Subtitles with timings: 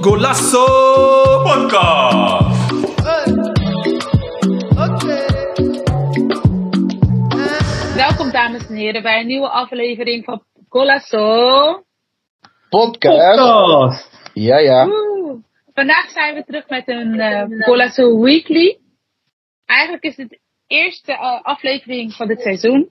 [0.00, 0.64] Golasso
[1.42, 2.72] Podcast.
[7.94, 11.84] Welkom dames en heren bij een nieuwe aflevering van Golasso.
[12.68, 14.08] Podcast.
[14.34, 14.86] Ja, ja.
[14.86, 15.40] Woe.
[15.74, 18.78] Vandaag zijn we terug met een eh Golasso Weekly.
[19.66, 22.90] Eigenlijk is het de eerste eh, aflevering van dit seizoen.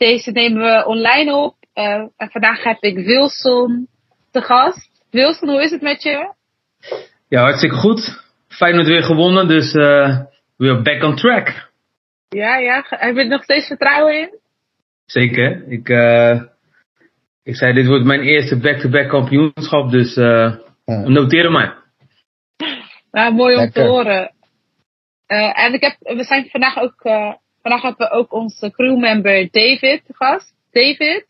[0.00, 1.54] Deze nemen we online op.
[1.72, 3.88] Eh, en vandaag heb ik Wilson
[4.30, 4.90] te gast.
[5.10, 6.32] Wilson, hoe is het met je?
[7.28, 8.22] Ja, hartstikke goed.
[8.48, 10.20] Feyenoord weer gewonnen, dus eh
[10.56, 11.70] we are back on track.
[12.28, 12.84] Ja, ja.
[12.88, 14.38] Heb je er nog steeds vertrouwen in?
[15.06, 15.64] Zeker.
[15.68, 16.40] Ik, eh
[17.42, 21.08] ik zei, dit wordt mijn eerste back-to-back kampioenschap, dus eh Ja.
[21.08, 21.76] noteer hem maar.
[23.10, 23.82] Nou, mooi om Lekker.
[23.82, 24.32] te horen.
[25.26, 27.32] Eh, en ik heb, we zijn vandaag ook, eh,
[27.62, 30.52] vandaag hebben we ook onze crewmember David te gast.
[30.72, 31.24] David,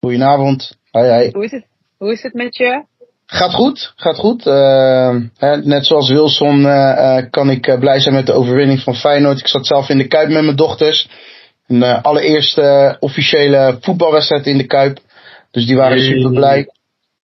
[0.00, 0.76] Goedenavond.
[0.90, 1.30] Hoi, hoi.
[1.32, 1.64] hoe is het,
[1.98, 2.84] hoe is het met je?
[3.26, 4.46] Gaat goed, gaat goed.
[4.46, 8.94] Eh, hè, net zoals Wilson eh, eh, kan ik blij zijn met de overwinning van
[8.94, 9.38] Feyenoord.
[9.38, 11.08] Ik zat zelf in de Kuip met mijn dochters.
[11.66, 14.98] Een eh, allereerste officiële voetbalwedstrijd in de Kuip.
[15.50, 16.06] Dus die waren Hey.
[16.06, 16.68] super blij.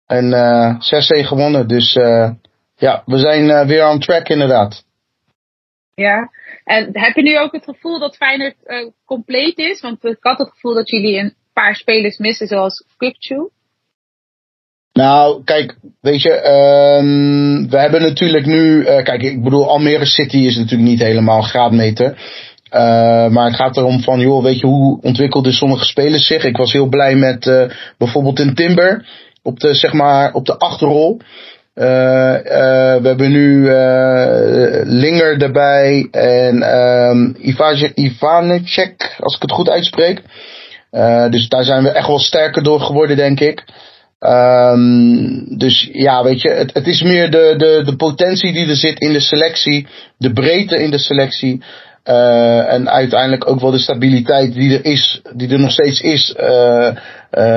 [0.07, 1.67] En eh 6-1 gewonnen.
[1.67, 2.29] Dus eh,
[2.77, 4.83] ja, we zijn eh, weer on track inderdaad.
[6.01, 6.29] Ja.
[6.63, 9.81] En heb je nu ook het gevoel dat Feyenoord eh, compleet is?
[9.81, 13.49] Want ik had het gevoel dat jullie een paar spelers missen, zoals Kukcu.
[14.93, 20.37] Nou, kijk, weet je, ehm, we hebben natuurlijk nu, eh, kijk, ik bedoel, Almere City
[20.37, 22.17] is natuurlijk niet helemaal graadmeter.
[22.69, 26.43] Eh, maar het gaat erom van, joh, weet je, hoe ontwikkelden sommige spelers zich?
[26.43, 29.05] Ik was heel blij met eh, bijvoorbeeld een Timber
[29.43, 31.19] op de, zeg maar, op de achterrol.
[31.73, 36.55] Eh, eh, we hebben nu eh, Linger erbij en
[37.49, 40.21] Ivaje- Ivanecek, als ik het goed uitspreek.
[41.29, 43.63] Dus daar zijn we echt wel sterker door geworden, denk ik.
[44.19, 48.75] Ehm, dus ja, weet je, het, het is meer de, de, de potentie die er
[48.75, 51.63] zit in de selectie, de breedte in de selectie.
[52.03, 56.35] en uiteindelijk ook wel de stabiliteit die er is, die er nog steeds is.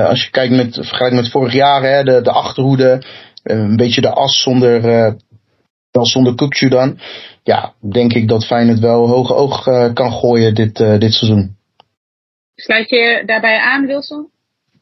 [0.08, 3.02] als je kijkt met, vergelijkt met vorig jaar, hè, de, de achterhoede,
[3.44, 5.12] een beetje de as zonder, eh
[5.90, 6.98] wel zonder Kukcu dan.
[7.42, 11.56] Ja, denk ik dat Feyenoord wel hoge oog eh, kan gooien dit, eh, dit seizoen.
[12.54, 14.28] Sluit je daarbij aan, Wilson?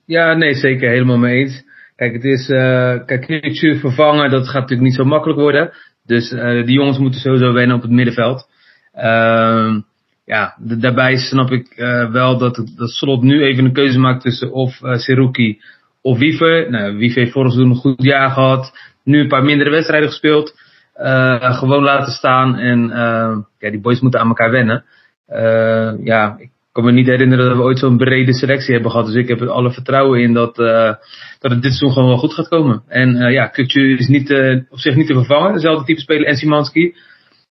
[0.06, 0.91] Ja, nee, zeker.
[0.91, 1.62] Helemaal mee eens.
[1.97, 5.73] Kijk, het is, eh kijk, Kukcu vervangen, dat gaat natuurlijk niet zo makkelijk worden.
[6.06, 8.49] Dus eh die jongens moeten sowieso wennen op het middenveld.
[8.93, 9.81] Ehm
[10.25, 14.23] ja, daarbij snap ik eh, wel dat, het- dat Slot nu even een keuze maakt
[14.23, 15.61] tussen of eh Seruki
[16.02, 16.70] of Wiever.
[16.70, 18.78] Nou, heeft vorig seizoen een goed jaar gehad.
[19.04, 20.60] Nu een paar mindere wedstrijden gespeeld.
[20.94, 22.56] Eh, gewoon laten staan.
[22.56, 24.84] En eh, ja, die boys moeten aan elkaar wennen.
[25.26, 29.06] Eh, ja, ik kan me niet herinneren dat we ooit zo'n brede selectie hebben gehad.
[29.06, 32.34] Dus ik heb er alle vertrouwen in dat, dat het dit seizoen gewoon wel goed
[32.34, 32.82] gaat komen.
[32.88, 34.30] En ja, Kukcu is niet,
[34.70, 35.52] op zich niet te vervangen.
[35.52, 36.94] Dezelfde type speler en Simanski.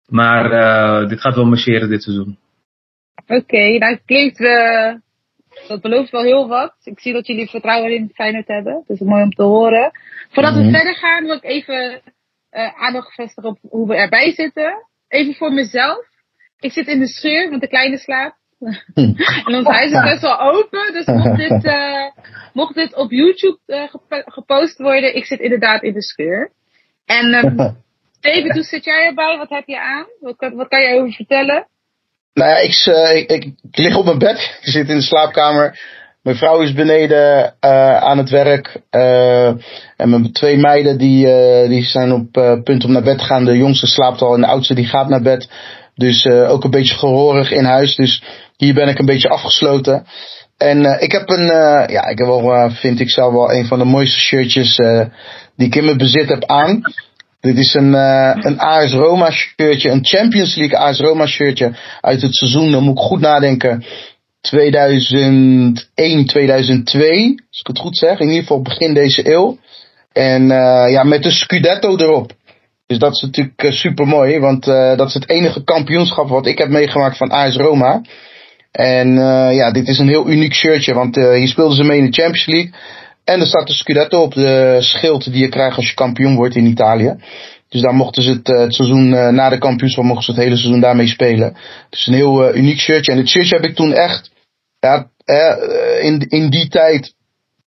[0.07, 2.37] Maar dit gaat wel marcheren dit seizoen.
[3.27, 4.93] Oké, nou het klinkt, eh,
[5.67, 6.73] dat belooft wel heel wat.
[6.83, 8.83] Ik zie dat jullie vertrouwen in Feyenoord hebben.
[8.87, 9.91] Dus mooi om te horen.
[10.31, 10.71] Voordat we Mhm.
[10.73, 12.01] verder gaan, wil ik even
[12.49, 14.87] eh, aandacht vestigen op hoe we erbij zitten.
[15.07, 16.05] Even voor mezelf.
[16.59, 18.35] Ik zit in de schuur, want de kleine slaapt.
[19.45, 20.93] en ons huis is best wel open.
[20.93, 22.11] Dus mocht dit, eh,
[22.53, 26.51] mocht dit op YouTube eh, gepo- gepost worden, ik zit inderdaad in de schuur.
[27.05, 27.55] En ehm,
[28.21, 29.37] David, hoe zit jij erbij?
[29.37, 30.05] Wat heb je aan?
[30.19, 31.67] Wat, kan- wat kan je over vertellen?
[32.33, 34.57] Nou ja, ik, eh, ik, ik, lig op mijn bed.
[34.61, 35.79] Ik zit in de slaapkamer.
[36.21, 38.81] Mijn vrouw is beneden eh, aan het werk.
[38.89, 39.47] eh,
[39.97, 41.27] en mijn twee meiden die,
[41.67, 42.31] die zijn op
[42.63, 43.45] punt om naar bed te gaan.
[43.45, 45.49] De jongste slaapt al en de oudste die gaat naar bed.
[45.95, 47.95] Dus ook een beetje gehoorig in huis.
[47.95, 48.23] Dus
[48.57, 50.05] hier ben ik een beetje afgesloten.
[50.57, 51.45] En ik heb een,
[51.91, 54.75] ja, ik heb wel, vind ik zelf wel een van de mooiste shirtjes
[55.55, 56.81] die ik in mijn bezit heb aan.
[57.43, 62.21] Dit is een, eh, een AS Roma shirtje, een Champions League AS Roma shirtje uit
[62.21, 63.85] het seizoen, dan moet ik goed nadenken,
[64.41, 69.57] 2001, 2002, als ik het goed zeg, in ieder geval begin deze eeuw.
[70.13, 72.31] En eh, ja, met de Scudetto erop.
[72.87, 76.57] Dus dat is natuurlijk super mooi, want eh, dat is het enige kampioenschap wat ik
[76.57, 78.01] heb meegemaakt van AS Roma.
[78.71, 81.97] En eh, ja, dit is een heel uniek shirtje, want eh, hier speelden ze mee
[81.97, 82.73] in de Champions League.
[83.23, 86.55] En er staat de Scudetto op de schild die je krijgt als je kampioen wordt
[86.55, 87.15] in Italië.
[87.73, 90.39] Dus daar mochten ze het, eh, het seizoen eh, na de kampioenschap mochten ze het
[90.39, 91.57] hele seizoen daarmee spelen.
[91.89, 93.11] Dus een heel eh, uniek shirtje.
[93.11, 94.31] En het shirtje heb ik toen echt,
[94.79, 95.07] ja,
[96.01, 97.13] in, in die tijd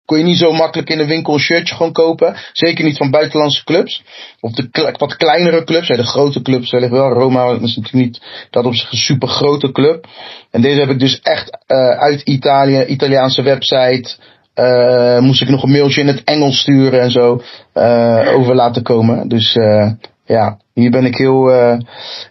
[0.06, 2.36] kon je niet zo makkelijk in de winkel een shirtje gewoon kopen.
[2.54, 4.04] Zeker niet van buitenlandse clubs.
[4.40, 5.88] Of de wat kleinere clubs.
[5.88, 7.10] de grote clubs wellicht wel.
[7.10, 10.08] Roma is natuurlijk niet dat op zich een super grote club.
[10.52, 11.58] En deze heb ik dus echt
[11.98, 14.16] uit Italië, Italiaanse website.
[14.56, 17.42] Uh, moest ik nog een mailtje in het Engels sturen en zo
[17.74, 19.28] uh, over laten komen.
[19.28, 19.54] Dus
[20.26, 21.50] ja, hier ben ik heel,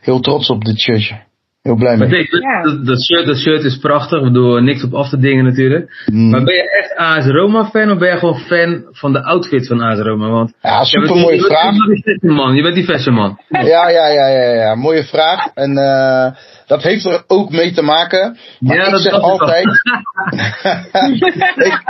[0.00, 1.22] heel trots op dit shirtje.
[1.64, 2.08] Heel blij mee.
[2.08, 4.18] Maar dat, dat, shirt, dat shirt is prachtig.
[4.18, 6.04] Ik bedoel, niks op af te dingen natuurlijk.
[6.12, 6.30] Mm.
[6.30, 9.66] Maar ben je echt AS Roma fan of ben je gewoon fan van de outfit
[9.66, 10.28] van AS Roma?
[10.28, 11.74] Want ja, super mooie vraag.
[11.74, 13.38] Je bent die man, je bent die fashion man.
[13.48, 14.74] Ja, ja, ja, ja, ja.
[14.74, 15.46] mooie vraag.
[15.54, 16.30] En uh,
[16.66, 18.38] dat heeft er ook mee te maken.
[18.58, 19.66] Maar ja, ik zeg altijd.
[21.66, 21.82] ik,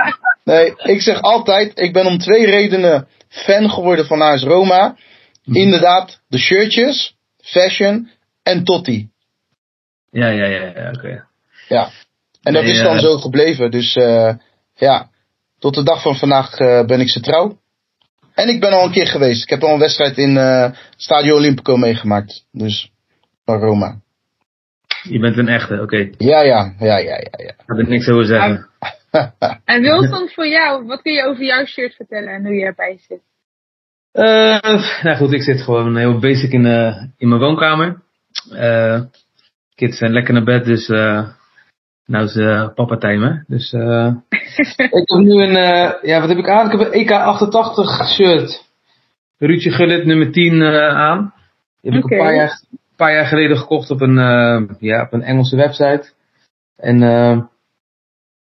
[0.44, 4.97] nee, ik zeg altijd, ik ben om twee redenen fan geworden van AS Roma.
[5.44, 5.55] Mm.
[5.55, 8.09] Inderdaad, de shirtjes, fashion
[8.43, 9.12] en Totti.
[10.14, 11.26] Ja, ja, ja, ja oké.
[11.69, 11.90] Ja,
[12.43, 13.70] en dat is dan zo gebleven.
[13.70, 14.34] Dus uh,
[14.75, 15.08] ja,
[15.58, 17.58] tot de dag van vandaag uh, ben ik ze trouw.
[18.34, 19.43] En ik ben al een keer geweest.
[19.43, 22.44] Ik heb al een wedstrijd in uh, Stadio Olimpico meegemaakt.
[22.52, 22.90] Dus
[23.44, 24.00] van Roma.
[25.02, 26.11] Je bent een echte, oké.
[26.19, 27.55] Ja, ja, ja, ja, ja, ja.
[27.56, 28.69] Daar heb ik niks over zeggen.
[29.64, 32.99] en Wilson, voor jou, wat kun je over jouw shirt vertellen en hoe je erbij
[33.08, 33.20] zit?
[34.12, 38.02] Uh, nou goed, ik zit gewoon heel basic in, uh, in mijn woonkamer.
[38.52, 39.00] Uh,
[39.75, 41.29] kids zijn lekker naar bed, dus uh,
[42.06, 44.06] nou is uh, papa time, Dus uh,
[44.79, 46.71] ik heb nu een, uh, ja wat heb ik aan?
[46.71, 48.73] Ik heb een EK88 shirt.
[49.38, 51.35] Ruudje Gullit nummer 10 aan.
[51.81, 52.19] Die heb okay.
[52.19, 52.61] ik een paar jaar,
[52.97, 54.17] paar jaar geleden gekocht op een,
[54.79, 56.12] ja, op een Engelse website.
[56.76, 56.99] En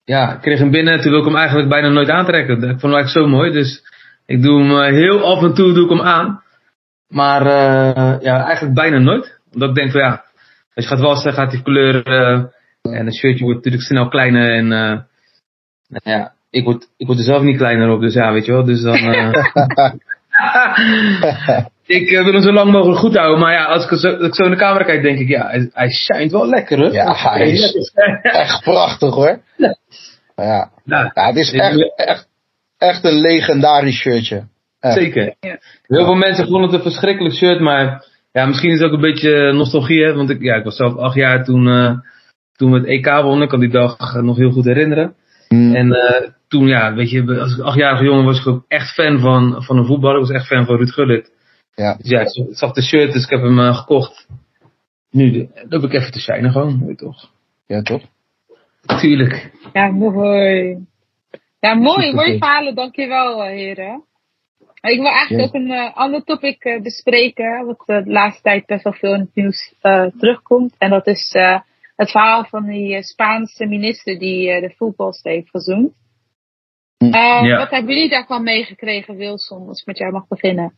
[0.03, 1.01] ja, ik kreeg hem binnen.
[1.01, 2.55] Toen wil ik hem eigenlijk bijna nooit aantrekken.
[2.55, 3.51] Ik vond hem eigenlijk zo mooi.
[3.51, 3.83] Dus
[4.25, 6.41] ik doe hem heel af en toe doe ik hem aan.
[7.07, 7.43] Maar
[8.21, 9.39] ja, eigenlijk bijna nooit.
[9.53, 10.26] Omdat ik denk van ja,
[10.77, 12.43] als je gaat wassen, gaat die kleur uh,
[12.81, 14.99] en een shirtje wordt natuurlijk snel kleiner en uh,
[15.87, 18.51] nou ja, ik word, ik word er zelf niet kleiner op, dus ja, weet je
[18.51, 18.95] wel, dus dan...
[18.95, 19.33] Uh,
[21.85, 24.35] ik wil hem zo lang mogelijk goed houden, maar ja, als ik zo, als ik
[24.35, 26.87] zo in de camera kijk, denk ik, ja, hij, hij schijnt wel lekker, hè?
[26.87, 27.91] Ja, hij is
[28.21, 29.39] echt prachtig, hoor.
[29.55, 29.77] Ja.
[30.35, 32.27] Ja, ja het is echt, echt,
[32.77, 34.43] echt een legendarisch shirtje.
[34.79, 34.97] Echt.
[34.97, 35.35] Zeker.
[35.81, 38.05] Heel veel mensen vonden het een verschrikkelijk shirt, maar
[38.37, 40.13] ja, misschien is het ook een beetje nostalgie, hè?
[40.13, 41.99] want ik, ja, ik was zelf acht jaar toen, uh,
[42.55, 43.41] toen we het EK wonnen.
[43.41, 45.15] Ik kan die dag nog heel goed herinneren.
[45.49, 45.75] Mm.
[45.75, 49.63] En uh, toen, ja, weet je, als achtjarige jongen was ik ook echt fan van,
[49.63, 50.15] van een voetballer.
[50.15, 51.31] Ik was echt fan van Ruud Gullit.
[51.73, 51.95] Ja.
[51.97, 54.27] Dus ja, ik zag de shirt, dus ik heb hem uh, gekocht.
[55.11, 57.29] Nu loop ik even te shinen gewoon, weet je toch?
[57.65, 58.01] Ja, toch?
[58.99, 59.51] Tuurlijk.
[59.73, 60.77] Ja, mooi.
[61.59, 64.03] Ja, mooi, mooi verhalen, dankjewel heren.
[64.81, 68.65] Ik wil eigenlijk ook een uh, ander topic uh, bespreken, wat uh, de laatste tijd
[68.65, 69.73] best wel veel in het nieuws
[70.17, 70.75] terugkomt.
[70.77, 71.33] En dat is
[71.95, 75.93] het verhaal van die Spaanse minister die de voetbals heeft gezoend.
[76.97, 77.05] Hm.
[77.45, 77.57] Ja.
[77.57, 80.73] Wat hebben jullie daarvan meegekregen, Wilson, als ik met jou mag beginnen?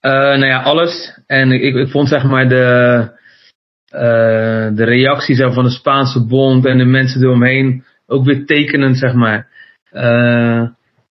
[0.00, 1.20] nou ja, alles.
[1.26, 3.08] En ik, ik vond zeg maar de,
[4.74, 9.48] de reacties van de Spaanse bond en de mensen eromheen ook weer tekenend, zeg maar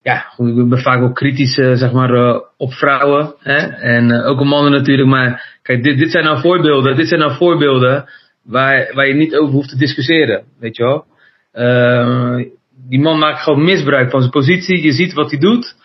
[0.04, 3.36] ja, ik ben vaak ook kritisch uh, zeg maar, uh, op vrouwen.
[3.40, 3.58] Hè?
[3.68, 5.10] En uh, ook op mannen natuurlijk.
[5.10, 6.96] Maar kijk, dit, dit zijn nou voorbeelden.
[6.96, 8.10] Dit zijn nou voorbeelden
[8.44, 10.44] waar, waar je niet over hoeft te discussiëren.
[10.60, 11.06] Weet je wel?
[12.90, 14.84] die man maakt gewoon misbruik van zijn positie.
[14.84, 15.76] Je ziet wat hij doet.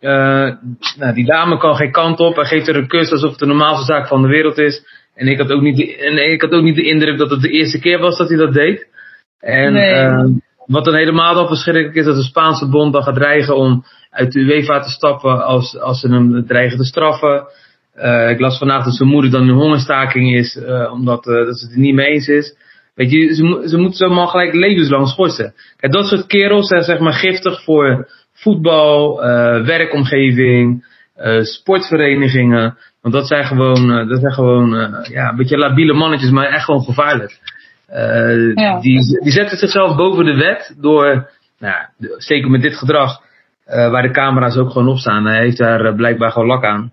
[0.00, 2.36] nou, die dame kan geen kant op.
[2.36, 4.82] Hij geeft er een kus alsof het de normaalste zaak van de wereld is.
[5.14, 7.40] En ik had ook niet de, en ik had ook niet de indruk dat het
[7.40, 8.86] de eerste keer was dat hij dat deed.
[9.40, 10.40] En nee.
[10.68, 14.32] Wat dan helemaal dan verschrikkelijk is dat de Spaanse bond dan gaat dreigen om uit
[14.32, 17.46] de UEFA te stappen als, als ze hem dreigen te straffen.
[17.96, 21.58] Uh, ik las vandaag dat zijn moeder dan in hongerstaking is, uh, omdat uh, dat
[21.58, 22.56] ze het niet mee eens is.
[22.94, 25.54] Weet je, ze, ze moeten maar gelijk levenslang schorsen.
[25.76, 29.20] Kijk, dat soort kerels zijn zeg maar giftig voor voetbal,
[29.64, 30.86] werkomgeving,
[31.40, 32.78] sportverenigingen.
[33.02, 34.70] Want dat zijn gewoon, dat zijn gewoon
[35.10, 37.38] ja, een beetje labiele mannetjes, maar echt gewoon gevaarlijk.
[37.92, 41.74] Uh, die, die zetten zichzelf boven de wet door, nou,
[42.16, 43.20] zeker met dit gedrag,
[43.68, 45.26] uh, waar de camera's ook gewoon op staan.
[45.26, 46.92] Hij heeft daar uh, blijkbaar gewoon lak aan.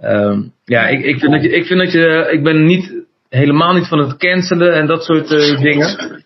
[0.00, 3.72] Uh, ja, ik, ik, vind dat je, ik vind dat je, ik ben niet, helemaal
[3.72, 5.28] niet van het cancelen en dat soort
[5.62, 6.22] dingen.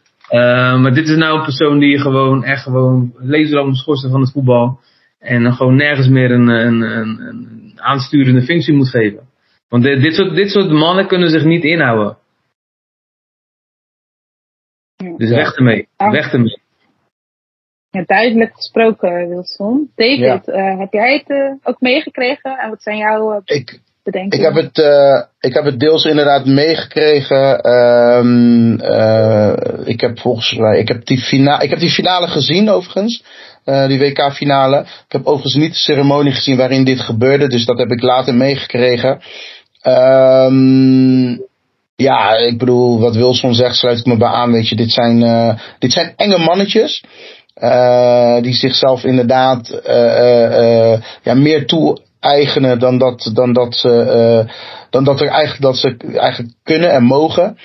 [0.83, 4.81] maar dit is nou een persoon die gewoon echt gewoon levenslang schorsen van het voetbal.
[5.19, 9.21] En gewoon nergens meer een, een, een, een aansturende functie moet geven.
[9.69, 12.17] Want dit, dit, soort, dit soort mannen kunnen zich niet inhouden.
[15.17, 15.89] Dus weg ermee.
[15.97, 16.61] Weg ermee.
[17.91, 19.91] Ja, duidelijk gesproken, Wilson.
[19.95, 22.59] David, uh, heb jij het uh, ook meegekregen?
[22.59, 23.81] En wat zijn jouw uh, ik,
[24.29, 24.79] ik heb, het,
[25.41, 27.71] ik heb het deels inderdaad meegekregen.
[27.73, 28.73] Um,
[29.85, 33.23] ik heb volgens mij, ik heb die, fina ik heb die finale gezien overigens.
[33.69, 34.81] eh, die WK-finale.
[34.81, 38.35] Ik heb overigens niet de ceremonie gezien waarin dit gebeurde, dus dat heb ik later
[38.35, 39.21] meegekregen.
[39.83, 41.37] Ehm
[42.03, 44.53] ja, ik bedoel, wat Wilson zegt, sluit ik me bij aan.
[44.53, 47.05] Weet je, dit zijn, uh, dit zijn enge mannetjes.
[47.57, 54.47] Uh, die zichzelf inderdaad uh, ja, meer toe-eigenen dan dat, dan dat ze,
[54.91, 57.59] dan dat, er eigenlijk, dat ze eigenlijk kunnen en mogen.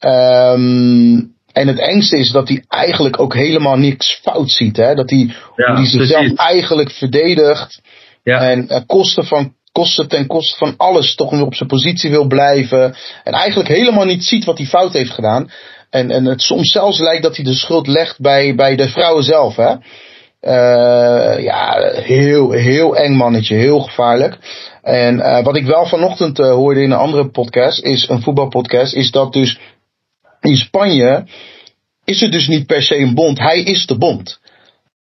[0.00, 4.76] Um, en het engste is dat hij eigenlijk ook helemaal niks fout ziet.
[4.76, 4.94] Hè?
[4.94, 6.38] Dat hij, ja, zichzelf precies.
[6.38, 7.80] eigenlijk verdedigt.
[8.22, 8.40] Ja.
[8.50, 12.94] En kosten van kosten ten koste van alles toch weer op zijn positie wil blijven.
[13.24, 15.50] En eigenlijk helemaal niet ziet wat hij fout heeft gedaan.
[15.90, 19.24] En, en het soms zelfs lijkt dat hij de schuld legt bij, bij de vrouwen
[19.24, 19.56] zelf.
[19.56, 19.74] Hè?
[20.42, 24.38] Uh, ja, heel, heel eng mannetje, heel gevaarlijk.
[24.82, 28.94] En uh, wat ik wel vanochtend uh, hoorde in een andere podcast, is een voetbalpodcast,
[28.94, 29.58] is dat dus
[30.40, 31.24] in Spanje
[32.04, 33.38] is het dus niet per se een bond.
[33.38, 34.40] Hij is de bond.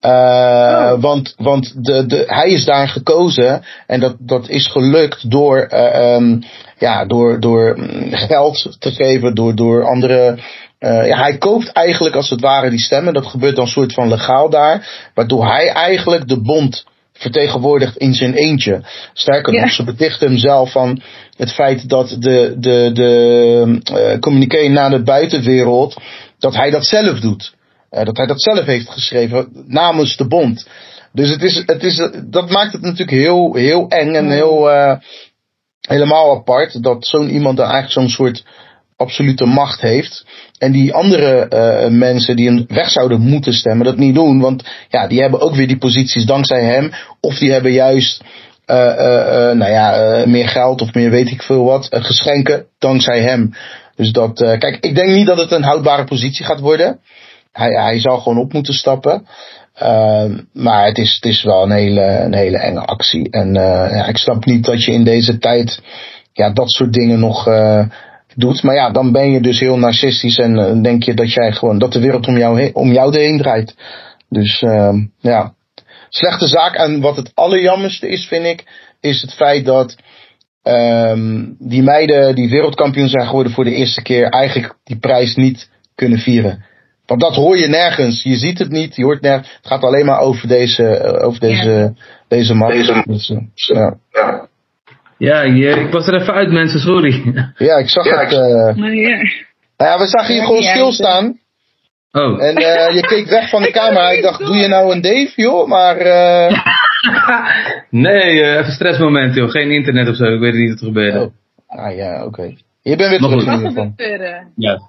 [0.02, 1.02] Uh, oh.
[1.02, 6.16] Want, want de, de, hij is daar gekozen en dat, dat is gelukt door, uh,
[6.16, 6.44] um,
[6.78, 7.78] ja, door, door
[8.12, 10.38] geld te geven, door, door andere.
[10.80, 13.14] Uh, ja, hij koopt eigenlijk als het ware die stemmen.
[13.14, 15.10] Dat gebeurt dan soort van legaal daar.
[15.14, 18.82] Waardoor hij eigenlijk de bond vertegenwoordigt in zijn eentje.
[19.14, 21.02] Sterker nog, ze betichten hem zelf van
[21.38, 26.02] het feit dat de, de, de uh, communiqué naar de buitenwereld,
[26.40, 27.56] dat hij dat zelf doet.
[27.92, 30.68] Uh, dat hij dat zelf heeft geschreven namens de bond.
[31.14, 34.94] Dus het is, het is, dat maakt het natuurlijk heel, heel eng en heel uh,
[35.82, 36.84] helemaal apart.
[36.84, 38.44] Dat zo'n iemand dan eigenlijk zo'n soort
[38.96, 40.26] absolute macht heeft.
[40.58, 44.40] En die andere uh, mensen die hem weg zouden moeten stemmen, dat niet doen.
[44.40, 46.92] Want ja, die hebben ook weer die posities dankzij hem.
[47.20, 48.22] Of die hebben juist
[48.66, 51.88] uh, uh, nou ja, meer geld of meer weet ik veel wat.
[51.92, 53.54] geschenken dankzij hem.
[53.96, 57.00] Dus dat, kijk, ik denk niet dat het een houdbare positie gaat worden
[57.58, 59.28] hij, hij zal gewoon op moeten stappen.
[59.82, 63.30] Uh, maar het is, het is wel een hele, een hele enge actie.
[63.30, 65.82] En uh, ja, ik snap niet dat je in deze tijd
[66.34, 67.86] ja, dat soort dingen nog uh,
[68.36, 68.64] doet.
[68.64, 71.80] Maar ja, dan ben je dus heel narcistisch en uh, denk je dat jij gewoon
[71.80, 73.76] dat de wereld om jou, heen, om jou heen draait.
[74.30, 75.54] Dus ehm, ja,
[76.10, 76.76] slechte zaak.
[76.76, 78.64] En wat het allerjammerste is, vind ik,
[79.00, 79.96] is het feit dat
[80.64, 85.70] um, die meiden die wereldkampioen zijn geworden voor de eerste keer, eigenlijk die prijs niet
[85.96, 86.66] kunnen vieren.
[87.08, 88.24] Want dat hoor je nergens.
[88.24, 89.54] Je ziet het niet, je hoort nergens.
[89.58, 91.94] Het gaat alleen maar over deze, uh, over deze, ja.
[92.28, 92.70] deze man.
[92.72, 93.04] Deze.
[93.06, 93.30] Dus,
[93.70, 94.48] uh, ja.
[95.18, 97.34] Ja, je, ik was er even uit, mensen, sorry.
[97.58, 98.32] Ja, ik zag ja, het.
[98.32, 98.40] Uh,
[98.76, 99.16] nou, ja.
[99.78, 101.40] Nou ja, we zagen je gewoon stilstaan.
[102.12, 102.44] Oh.
[102.44, 104.10] En uh, je keek weg van de camera.
[104.10, 105.68] Ik dacht, doe je nou een Dave, joh?
[105.68, 106.06] Maar.
[106.06, 106.64] Uh...
[107.90, 109.50] nee, uh, even stressmoment, joh.
[109.50, 110.34] Geen internet of zo.
[110.34, 111.20] Ik weet niet wat er gebeurde.
[111.20, 111.32] Oh.
[111.68, 112.26] Ah ja, oké.
[112.26, 112.58] Okay.
[112.82, 113.94] Je bent weer terug in ieder geval.
[114.56, 114.80] Ja.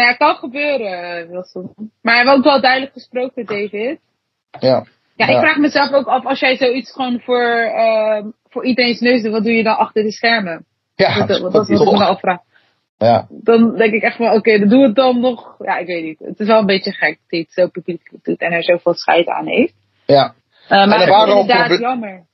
[0.00, 1.72] Nou ja, kan gebeuren, Wilson.
[1.76, 3.98] Maar we hebben ook wel duidelijk gesproken, David.
[4.60, 4.86] Ja.
[5.16, 9.22] Ja, ik vraag mezelf ook af, als jij zoiets gewoon voor, uh, voor iedereen's neus
[9.22, 10.66] doet, wat doe je dan achter de schermen?
[10.94, 12.38] Ja, dat, dat, dat is wat ik me afvraag.
[12.98, 13.26] Ja.
[13.28, 15.54] Dan denk ik echt van, oké, okay, dan doe het dan nog.
[15.58, 16.18] Ja, ik weet niet.
[16.18, 18.94] Het is wel een beetje gek dat hij het zo publiek doet en er zoveel
[18.94, 19.74] scheid aan heeft.
[20.06, 20.34] Ja.
[20.68, 22.28] Uh, maar het is inderdaad jammer.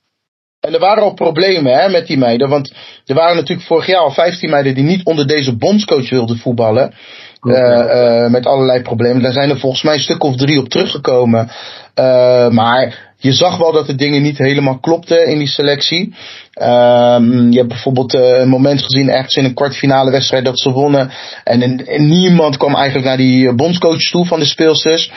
[0.59, 2.49] En er waren al problemen hè, met die meiden.
[2.49, 2.73] Want
[3.05, 6.93] er waren natuurlijk vorig jaar al 15 meiden die niet onder deze bondscoach wilden voetballen.
[7.41, 9.21] Uh, uh, met allerlei problemen.
[9.21, 11.49] Daar zijn er volgens mij een stuk of drie op teruggekomen.
[11.95, 16.15] Uh, maar je zag wel dat de dingen niet helemaal klopten in die selectie.
[16.61, 21.11] Um, je hebt bijvoorbeeld een moment gezien ergens in een kwartfinale wedstrijd dat ze wonnen.
[21.43, 25.11] En, en niemand kwam eigenlijk naar die bondscoach toe van de speelsters.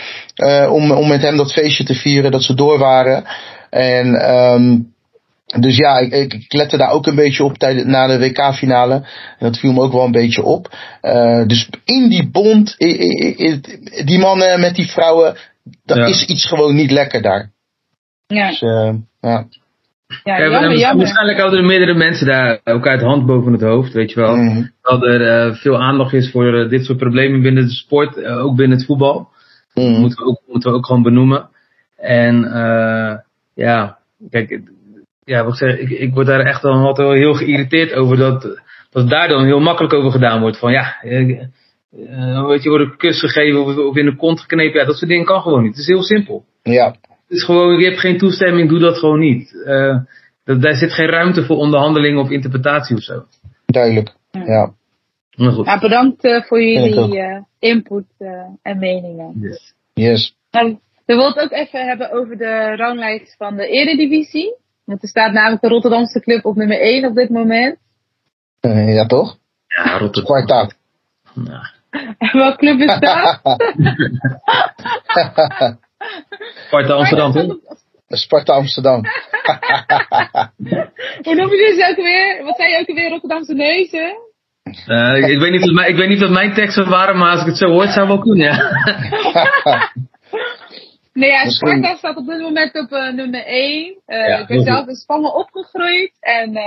[0.71, 3.25] om, om met hem dat feestje te vieren dat ze door waren.
[3.71, 4.93] En um,
[5.59, 8.95] dus ja, ik, ik, ik, lette daar ook een beetje op tijdens, na de WK-finale.
[8.95, 9.07] En
[9.39, 10.75] dat viel me ook wel een beetje op.
[11.03, 12.75] Uh, dus in die bond,
[14.05, 15.37] die mannen met die vrouwen,
[15.85, 16.05] dat ja.
[16.05, 17.51] is iets gewoon niet lekker daar.
[18.27, 18.49] Ja.
[18.49, 19.47] Dus, uh, ja.
[20.25, 20.97] Ja, jammer, jammer.
[20.97, 24.37] Waarschijnlijk houden er meerdere mensen daar elkaar het hand boven het hoofd, weet je wel.
[24.37, 24.71] Mm -hmm.
[24.83, 28.45] Dat er uh, veel aandacht is voor uh, dit soort problemen binnen de sport, uh,
[28.45, 29.29] ook binnen het voetbal.
[29.75, 30.01] Mm -hmm.
[30.01, 31.49] moeten, we ook, moeten we ook gewoon benoemen.
[31.97, 32.41] En
[33.55, 33.99] ja,
[34.31, 34.61] kijk,
[35.25, 38.17] ja, wat ik, zeg, ik, ik word daar echt dan altijd wel heel geïrriteerd over
[38.17, 38.61] dat,
[38.91, 40.59] dat daar dan heel makkelijk over gedaan wordt.
[40.59, 44.81] Van ja, uh, weet je, wordt een kus gegeven of, of in de kont geknepen.
[44.81, 45.71] Ja, dat soort dingen kan gewoon niet.
[45.71, 46.45] Het is heel simpel.
[46.63, 46.87] Ja.
[47.09, 49.53] Het is gewoon, je hebt geen toestemming, doe dat gewoon niet.
[49.67, 49.99] Uh,
[50.45, 53.25] dat, daar zit geen ruimte voor onderhandeling of interpretatie of zo.
[53.67, 54.73] Duidelijk, ja.
[55.37, 55.67] Maar goed.
[55.67, 58.05] Ja, bedankt uh, voor jullie uh, input
[58.63, 59.33] en meningen.
[59.41, 59.75] Yes.
[59.95, 60.37] yes.
[60.51, 64.55] Nou, we willen het ook even hebben over de ranglijst van de Eredivisie.
[64.91, 67.79] Want er staat namelijk de Rotterdamse club op nummer 1 op dit moment.
[68.61, 69.37] Uh, ja, toch?
[69.67, 70.71] Ja, Rotterdam.
[71.45, 71.71] Ja.
[72.19, 73.41] En welke club is dat?
[76.67, 77.57] Sparta Amsterdam, toch?
[78.09, 79.01] Sparta Amsterdam.
[81.25, 82.45] Hoe noem je dus ook weer?
[82.45, 83.09] Wat zei je ook weer?
[83.09, 84.17] Rotterdamse neuzen?
[84.87, 87.41] Uh, ik, weet niet of mijn, ik weet niet of mijn teksten waren, maar als
[87.41, 88.59] ik het zo hoor, zou wel kunnen, ja.
[91.21, 93.95] Nee, ja, Sparta staat op dit moment op uh, nummer 1.
[94.07, 96.59] Uh, ja, ik ben zelf in Spangen opgegroeid en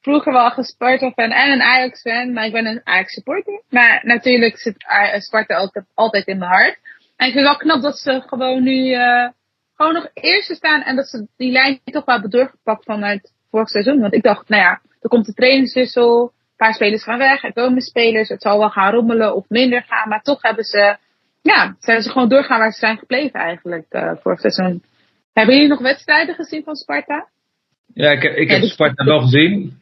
[0.00, 3.62] vroeger wel een Sparta-fan en een Ajax-fan, maar ik ben een Ajax-supporter.
[3.70, 4.84] Maar natuurlijk zit
[5.18, 6.78] Sparta altijd, altijd in mijn hart.
[7.16, 8.96] En ik vind het wel knap dat ze gewoon nu
[9.76, 13.68] gewoon nog eerste staan en dat ze die lijn toch wel hebben doorgepakt vanuit vorig
[13.68, 14.00] seizoen.
[14.00, 17.52] Want ik dacht, nou ja, er komt de trainingswissel, een paar spelers gaan weg, er
[17.52, 20.08] komen spelers, het zal wel gaan rommelen of minder gaan.
[20.08, 20.96] Maar toch hebben ze,
[21.46, 24.82] ja, zijn ze gewoon doorgaan waar ze zijn gebleven eigenlijk uh, vorig seizoen.
[25.32, 27.28] Hebben jullie nog wedstrijden gezien van Sparta?
[27.94, 29.78] Ja, ik, ik heb Sparta wel gezien.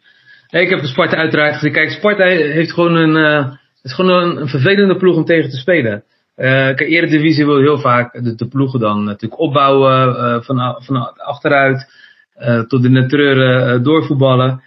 [0.51, 1.73] ik heb de Sparta uiteraard gezien.
[1.73, 5.57] Kijk, Sparta heeft gewoon een, uh, is gewoon een, een vervelende ploeg om tegen te
[5.57, 6.05] spelen.
[6.37, 11.17] Uh, kijk, Eredivisie wil heel vaak de, de ploegen dan natuurlijk opbouwen uh, van, van
[11.17, 12.03] achteruit
[12.69, 14.63] tot in de treuren doorvoetballen.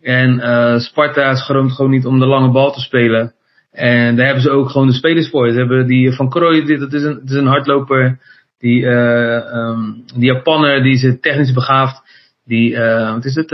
[0.00, 0.40] En
[0.80, 3.34] Sparta schroomt gewoon niet om de lange bal te spelen.
[3.72, 5.50] En daar hebben ze ook gewoon de spelers voor.
[5.50, 8.18] Ze hebben die Van Krooi, dat is een, is een hardloper.
[8.58, 12.02] Die, um, die Japanner, die is technisch begaafd.
[12.44, 12.76] Die,
[13.14, 13.50] wat is het?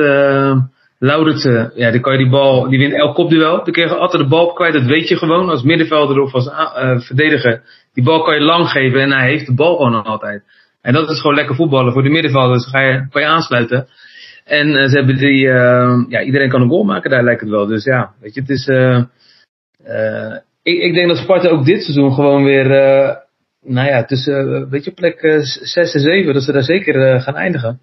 [0.99, 3.65] Lauritsen, ja, dan kan je die bal, die wint elk kopduel.
[3.65, 5.49] Dan krijg je altijd de bal kwijt, dat weet je gewoon.
[5.49, 7.63] Als middenvelder of als uh, verdediger.
[7.95, 10.43] Die bal kan je lang geven en hij heeft de bal gewoon altijd.
[10.83, 12.67] En dat is gewoon lekker voetballen voor de middenvelders.
[12.67, 13.87] Ga je, kan je aansluiten.
[14.45, 17.51] En uh, ze hebben die, uh, ja, iedereen kan een goal maken, daar lijkt het
[17.51, 17.67] wel.
[17.67, 18.67] Dus ja, weet je, het is,
[20.63, 22.69] ik, ik denk dat Sparta ook dit seizoen gewoon weer,
[23.61, 25.21] nou ja, tussen, weet je, plek
[25.63, 27.81] 6 en 7, dat ze daar zeker gaan eindigen.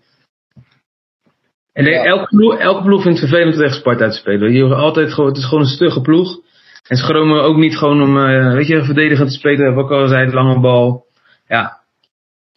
[1.73, 2.03] En ja.
[2.03, 4.53] elke, ploeg, elke ploeg vindt het vervelend tegen Sparta te spelen.
[4.53, 6.41] Je altijd gewoon, het is gewoon een stugge ploeg.
[6.87, 9.73] En ze schromen ook niet gewoon om, uh, weet je, verdedigend te spelen.
[9.73, 11.05] Wat ik al zei, de lange bal.
[11.47, 11.81] Ja,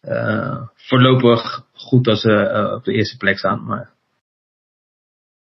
[0.01, 3.63] uh, voorlopig goed als ze uh, op de eerste plek staan.
[3.63, 3.89] Maar...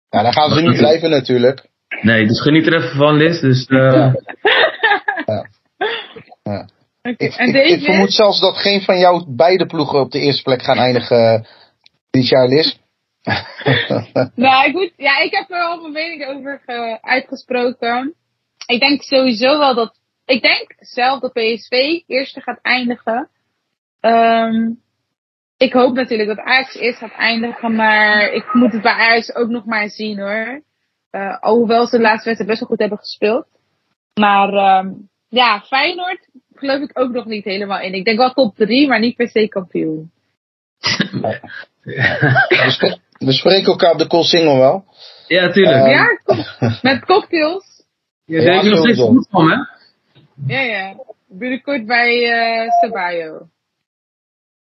[0.09, 1.69] Ja, dan gaan ze niet blijven natuurlijk.
[2.01, 3.39] Nee, dus geniet er even van, Liz.
[3.39, 4.15] Dus, ja.
[5.25, 5.47] ja.
[6.43, 6.69] ja.
[7.01, 7.27] Okay.
[7.27, 10.61] Ik, ik, ik, vermoed zelfs dat geen van jouw beide ploegen op de eerste plek
[10.63, 11.47] gaan eindigen
[12.09, 12.75] dit jaar, Liz.
[14.35, 18.13] nou, ik moet, ja, ik heb er al mijn mening over ge, uitgesproken.
[18.65, 23.29] Ik denk sowieso wel dat, ik denk zelf dat PSV eerste gaat eindigen.
[24.01, 24.81] Um,
[25.57, 29.49] ik hoop natuurlijk dat Ajax eerst gaat eindigen, maar ik moet het bij Ajax ook
[29.49, 30.61] nog maar zien hoor.
[31.11, 33.45] Uh, alhoewel ze de laatste wedstrijd best wel goed hebben gespeeld.
[34.13, 37.93] Maar um, ja, Feyenoord geloof ik ook nog niet helemaal in.
[37.93, 40.11] Ik denk wel top 3, maar niet per se kampioen.
[43.17, 44.85] We spreken elkaar op de Cool Single wel.
[45.27, 45.85] Ja, tuurlijk.
[45.85, 46.05] Uh, ja,
[46.81, 47.83] met cocktails.
[48.25, 49.55] Ja, daar heb je nog steeds goed van, hè?
[50.53, 50.95] Ja, ja.
[51.27, 52.21] Binnenkort bij
[52.63, 53.47] uh, Sabayo.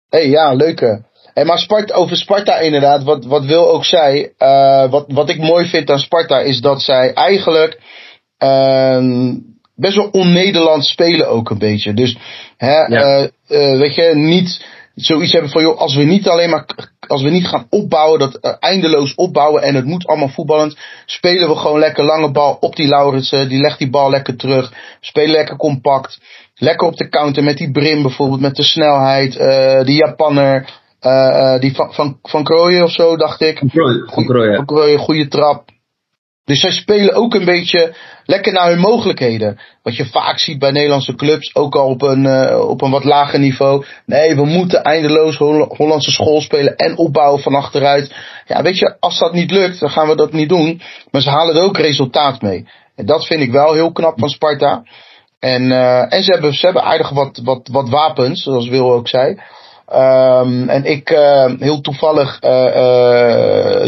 [0.10, 1.04] hey, ja, leuke.
[1.34, 5.38] Hey, maar Sparta, over Sparta inderdaad, wat, wat Wil ook zei, uh, wat, wat ik
[5.38, 7.80] mooi vind aan Sparta is dat zij eigenlijk
[8.44, 9.34] uh,
[9.76, 11.94] best wel on-Nederlands spelen ook een beetje.
[11.94, 12.18] Dus,
[12.58, 13.22] hè, ja.
[13.22, 14.66] uh, weet je, niet
[14.96, 16.66] zoiets hebben van, joh, als we niet alleen maar,
[17.08, 21.56] als we niet gaan opbouwen, dat eindeloos opbouwen en het moet allemaal voetballend, spelen we
[21.56, 25.56] gewoon lekker lange bal op die Lauritsen, die legt die bal lekker terug, spelen lekker
[25.56, 26.20] compact,
[26.56, 29.34] lekker op de counter met die Brim bijvoorbeeld, met de snelheid,
[29.86, 33.58] die Japanner, uh, die van, van, van Krooien of zo, dacht ik.
[33.58, 34.56] Van Krooien.
[34.56, 34.66] Van
[34.98, 35.70] goede trap.
[36.46, 39.60] Dus zij spelen ook een beetje lekker naar hun mogelijkheden.
[39.84, 43.04] Wat je vaak ziet bij Nederlandse clubs, ook al op een, uh, op een wat
[43.04, 43.86] lager niveau.
[44.06, 45.38] Nee, we moeten eindeloos
[45.78, 48.16] Hollandse school spelen en opbouwen van achteruit.
[48.46, 50.82] Ja, weet je, als dat niet lukt, dan gaan we dat niet doen.
[51.12, 52.68] Maar ze halen er ook resultaat mee.
[52.96, 54.84] En dat vind ik wel heel knap van Sparta.
[55.40, 59.08] En, uh, en ze, hebben, ze hebben aardig wat, wat, wat wapens, zoals Wil ook
[59.08, 59.42] zei.
[59.94, 62.38] Um, en ik, uh, heel toevallig,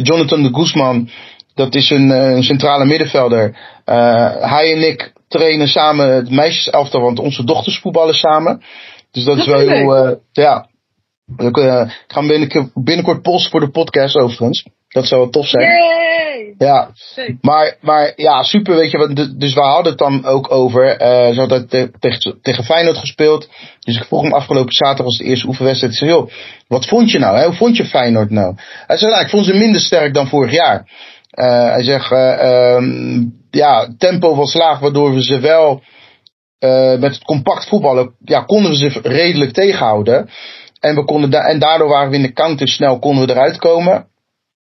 [0.03, 1.09] Jonathan de Guzman
[1.53, 3.57] dat is een, eh, een centrale middenvelder.
[3.85, 8.61] Uh, hij en ik trainen samen het meisjeselftal, want onze dochters voetballen samen.
[9.11, 10.67] Dus dat is wel heel, uh, ja.
[11.37, 14.65] Ik uh, ga binnenkort, binnenkort posten voor de podcast overigens.
[14.87, 15.63] Dat zou wel tof zijn.
[15.63, 16.53] Yay!
[16.57, 16.89] Ja,
[17.41, 19.33] maar, maar ja, super, weet je.
[19.37, 21.01] Dus we hadden het dan ook over.
[21.01, 23.49] Uh, ze hadden te, tegen, tegen Feyenoord gespeeld.
[23.79, 25.93] Dus ik vroeg hem afgelopen zaterdag als de eerste oefenwedstrijd.
[25.93, 26.29] Ik zei, joh,
[26.67, 27.37] wat vond je nou?
[27.37, 27.45] Hè?
[27.45, 28.55] Hoe vond je Feyenoord nou?
[28.87, 30.89] Hij zei, nou, ik vond ze minder sterk dan vorig jaar.
[31.39, 35.81] Uh, hij zegt, uh, um, ja, tempo was laag, waardoor we ze wel
[36.99, 40.29] met het compact voetballen, ja, konden we ze redelijk tegenhouden.
[40.83, 43.57] En, we konden da en daardoor waren we in de counter snel, konden we eruit
[43.57, 44.05] komen.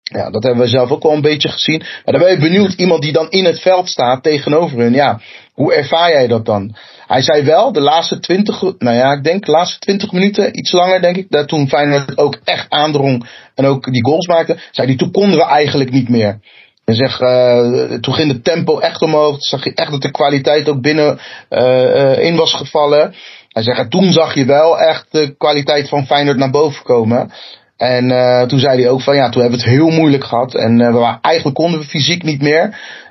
[0.03, 1.79] Ja, dat hebben we zelf ook wel een beetje gezien.
[1.79, 5.19] Maar dan ben je benieuwd, iemand die dan in het veld staat tegenover hun, ja,
[5.53, 6.75] Hoe ervaar jij dat dan?
[7.07, 10.71] Hij zei wel, de laatste 20, nou ja, ik denk de laatste 20 minuten, iets
[10.71, 14.87] langer denk ik, dat toen Feyenoord ook echt aandrong en ook die goals maakte, zei
[14.87, 16.39] hij, toen konden we eigenlijk niet meer.
[16.87, 20.11] En zeg, uh, toen ging het tempo echt omhoog, toen zag je echt dat de
[20.11, 23.15] kwaliteit ook binnen uh, in was gevallen.
[23.57, 27.31] Hij zegt, toen zag je wel echt de kwaliteit van Feyenoord naar boven komen.
[27.77, 30.55] En uh, toen zei hij ook van ja, toen hebben we het heel moeilijk gehad.
[30.55, 32.61] En uh, we waren, eigenlijk konden we fysiek niet meer.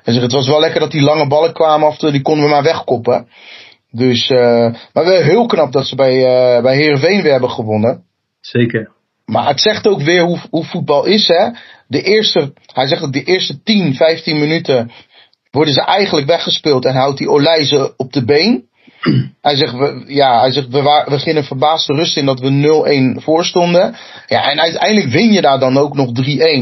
[0.03, 2.49] En zeg, het was wel lekker dat die lange ballen kwamen af, die konden we
[2.49, 3.27] maar wegkoppen.
[3.91, 4.39] Dus, uh,
[4.93, 8.03] maar wel heel knap dat ze bij, uh, bij Heerenveen weer hebben gewonnen.
[8.39, 8.91] Zeker.
[9.25, 11.49] Maar het zegt ook weer hoe, hoe voetbal is, hè.
[11.87, 14.91] De eerste, hij zegt dat de eerste 10, 15 minuten
[15.51, 18.66] worden ze eigenlijk weggespeeld en houdt die Olijze op de been.
[19.41, 23.15] Hij zegt, we, ja, hij zegt, we, we gingen verbaasd de rust in dat we
[23.19, 23.95] 0-1 voor stonden.
[24.27, 26.11] Ja, en uiteindelijk win je daar dan ook nog 3-1.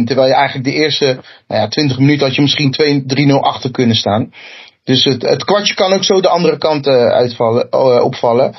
[0.05, 1.05] Terwijl je eigenlijk de eerste
[1.47, 4.31] nou ja, 20 minuten had je misschien 2-3-0 achter kunnen staan.
[4.83, 8.55] Dus het, het kwartje kan ook zo de andere kant uh, uitvallen, uh, opvallen.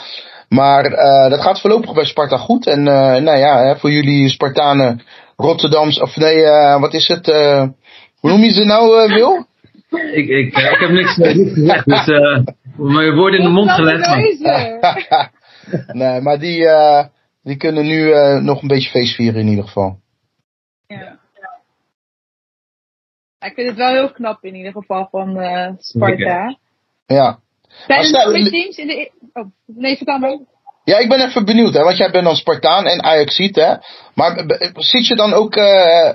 [0.49, 2.67] Maar uh, dat gaat voorlopig bij Sparta goed.
[2.67, 5.03] En nou ja, voor jullie Spartanen
[5.37, 6.45] Rotterdams, of nee,
[6.81, 7.27] wat is het?
[8.21, 9.47] hoe noem je ze nou, Wil?
[10.13, 12.05] Ik, ik, ik heb niks, niks gezegd, dus
[12.79, 14.31] uh, mijn woorden in de mond gelegd.
[16.01, 17.05] nee, maar die, uh,
[17.43, 19.99] die kunnen nu uh, nog een beetje feest vieren in ieder geval.
[20.87, 21.19] Ja.
[23.39, 26.59] Ik vind het wel heel knap in ieder geval van uh, Sparta.
[27.07, 27.39] Ja.
[27.87, 29.11] Zijn er nog meer teams in de...
[29.33, 30.39] Oh, nee, vertel maar.
[30.85, 33.75] Ja, ik ben even benieuwd, hè, want jij bent dan Spartaan en Ajaxiet, hè.
[34.15, 36.11] Maar zit je dan ook uh,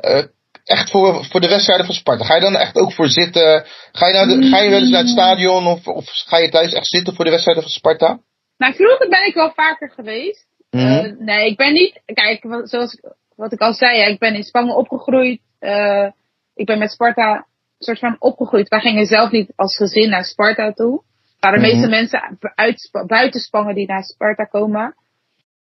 [0.64, 2.26] echt voor, voor de wedstrijden van Sparta?
[2.26, 3.66] Ga je dan echt ook voor zitten?
[3.92, 6.50] Ga je, nou de, ga je wel eens naar het stadion of, of ga je
[6.50, 8.20] thuis echt zitten voor de wedstrijden van Sparta?
[8.58, 10.46] Nou, vroeger ben ik wel vaker geweest.
[10.70, 11.06] Mm -hmm.
[11.06, 12.02] uh, nee, ik ben niet.
[12.06, 13.02] Kijk, zoals
[13.36, 15.42] wat ik al zei, ik ben in Spangen opgegroeid.
[15.60, 16.08] Uh,
[16.56, 17.46] ik ben met Sparta
[17.84, 18.68] soort van opgegroeid.
[18.68, 21.04] Wij gingen zelf niet als gezin naar Sparta toe.
[21.40, 21.74] Maar de mm -hmm.
[21.74, 24.96] meeste mensen uit, buiten Spangen die naar Sparta komen.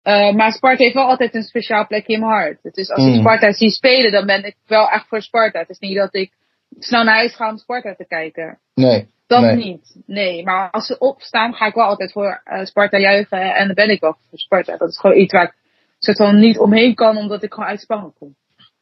[0.04, 2.58] Uh, maar Sparta heeft wel altijd een speciaal plekje in mijn hart.
[2.62, 3.20] Dus als ik Mm.
[3.20, 5.58] Sparta zie spelen, dan ben ik wel echt voor Sparta.
[5.58, 6.32] Het is niet dat ik
[6.78, 8.58] snel naar huis ga om Sparta te kijken.
[8.74, 9.08] Nee.
[9.26, 9.56] Dat nee.
[9.56, 10.02] niet.
[10.06, 13.54] Nee, maar als ze opstaan, ga ik wel altijd voor uh, Sparta juichen.
[13.54, 14.76] En dan ben ik wel voor Sparta.
[14.76, 15.54] Dat is gewoon iets waar ik
[15.98, 18.36] soort van niet omheen kan, omdat ik gewoon uit Spangen kom.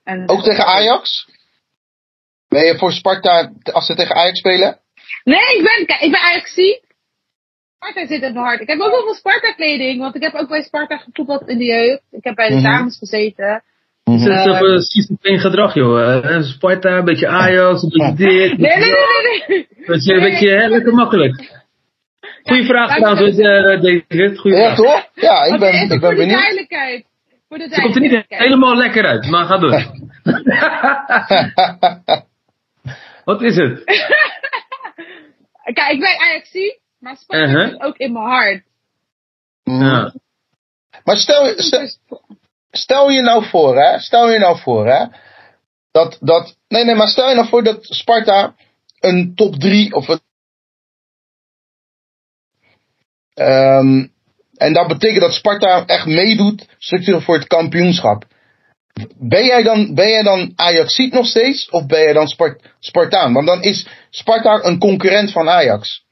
[0.05, 1.29] En, Ook tegen Ajax?
[2.49, 4.81] Ben je voor Sparta als ze tegen Ajax spelen?
[5.25, 6.55] Nee, ik ben, ik ben Ajax
[7.79, 8.61] Sparta zit in mijn hart.
[8.61, 11.59] Ik heb ook wel veel Sparta kleding, want ik heb ook bij Sparta gevoetbald in
[11.59, 12.03] de jeugd.
[12.11, 12.63] Ik heb bij de Mhm.
[12.65, 13.63] dames gezeten.
[14.05, 16.25] Het is schizofreen gedrag, joh.
[16.25, 18.51] Eh, Sparta, een beetje Ajax, een beetje dit.
[18.51, 19.67] een Nee, nee, beetje nee, nee, nee.
[19.77, 19.87] dat.
[19.87, 21.65] Dat is een beetje hè, lekker makkelijk.
[22.43, 24.39] Goeie vraag trouwens, eh, David.
[24.39, 24.77] Goeie Ja, vraag.
[24.77, 25.09] toch?
[25.15, 26.39] Ja, ik ben, ik ben voor de benieuwd.
[26.39, 27.05] duidelijkheid.
[27.49, 28.43] Voor de Ze komt er niet duidelijkheid.
[28.43, 29.85] helemaal lekker uit, maar ga door.
[33.25, 33.85] Wat is het?
[35.75, 37.69] Kijk, ik ben Ajaxie, maar Sparta Uh-huh.
[37.71, 38.65] zit ook in mijn hart.
[39.63, 40.15] Ja.
[41.05, 41.89] Maar stel, stel,
[42.71, 43.99] stel je nou voor, hè?
[43.99, 45.07] Stel je nou voor, hè?
[45.91, 48.55] Dat, dat, nee, nee, maar stel je nou voor dat Sparta
[49.01, 50.21] een top 3 of een.
[53.35, 54.07] Ehm,
[54.55, 58.25] en dat betekent dat Sparta echt meedoet structureel voor het kampioenschap.
[59.17, 61.71] Ben jij dan, ben jij dan Ajaxiet nog steeds?
[61.71, 63.33] Of ben jij dan Spart, Spartaan?
[63.33, 66.06] Want dan is Sparta een concurrent van Ajax.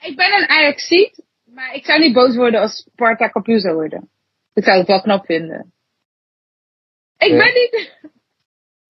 [0.00, 4.10] Ik ben een Ajaxiet, maar ik zou niet boos worden als Sparta kampioen zou worden.
[4.54, 5.72] Ik zou het wel knap vinden.
[7.18, 7.36] Ik Ja.
[7.36, 7.98] ben niet...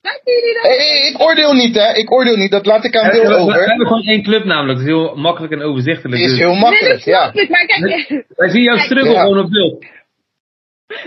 [0.03, 0.20] Dat?
[0.25, 1.92] Hey, hey, ik oordeel niet, hè?
[1.92, 2.51] Ik oordeel niet.
[2.51, 3.68] Dat laat ik aan We, Wil we- we over.
[3.68, 4.79] hebben gewoon één club namelijk.
[4.79, 6.23] Dat is heel makkelijk en overzichtelijk.
[6.23, 7.33] is Dus heel Nee, dat makkelijk, ja.
[7.49, 8.25] maar kijk...
[8.29, 9.20] Wij zien jouw struggle ja.
[9.23, 9.85] gewoon op beeld.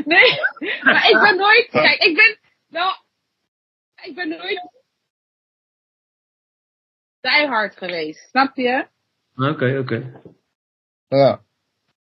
[0.05, 0.29] Nee,
[0.83, 1.67] maar ik ben nooit...
[1.71, 2.37] Kijk, ik ben
[2.69, 2.91] wel...
[4.03, 4.61] Ik ben nooit...
[7.21, 8.87] diehard geweest, snap je?
[9.35, 10.11] Oké, oké.
[11.07, 11.39] ja.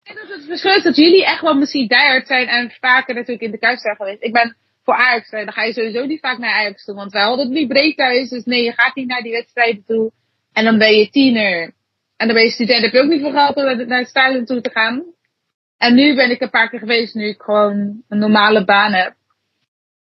[0.02, 3.14] Ik denk dat het verschil is dat jullie echt wel misschien diehard zijn en vaker
[3.14, 4.22] natuurlijk in de Kuip zijn geweest.
[4.22, 7.22] Ik ben voor Ajax, dan ga je sowieso niet vaak naar Ajax toe, want wij
[7.22, 8.28] hadden het niet breed thuis.
[8.28, 10.12] Dus nee, je gaat niet naar die wedstrijden toe.
[10.52, 11.74] En dan ben je tiener.
[12.16, 14.44] En dan ben je student, heb je ook niet veel geld om naar het stadion
[14.44, 15.04] toe te gaan.
[15.76, 19.14] En nu ben ik een paar keer geweest, nu ik gewoon een normale baan heb.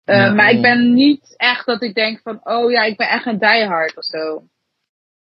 [0.05, 0.33] Eh, Ja.
[0.33, 3.39] maar ik ben niet echt dat ik denk van, oh ja, ik ben echt een
[3.39, 4.43] diehard of zo.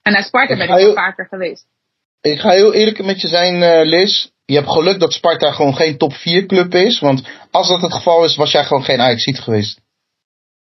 [0.02, 1.66] En naar Sparta ben ik vaker geweest.
[2.22, 4.26] Ik ga heel eerlijk met je zijn, eh, Liz.
[4.44, 7.00] Je hebt geluk dat Sparta gewoon geen top 4 club is.
[7.00, 9.80] Want als dat het geval is, was jij gewoon geen Ajaxiet geweest.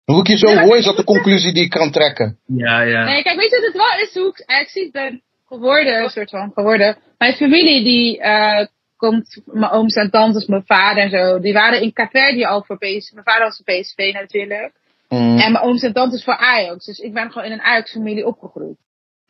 [0.05, 2.39] Hoe ik je zo Ja, hoor, is dat de conclusie die ik kan trekken.
[2.47, 3.05] Ja, ja.
[3.05, 4.15] Nee, kijk, weet je wat het wel is?
[4.15, 6.97] Hoe ik Ajaxiet ben geworden, een soort van geworden.
[7.19, 11.81] Mijn familie die eh, komt, mijn ooms en tantes, mijn vader en zo, die waren
[11.81, 13.13] in Caverdi al voor PSV.
[13.13, 14.73] Mijn vader was voor PSV natuurlijk.
[15.09, 15.39] Mm.
[15.39, 16.85] En mijn ooms en tantes voor Ajax.
[16.85, 18.77] Dus ik ben gewoon in een Ajax-familie opgegroeid.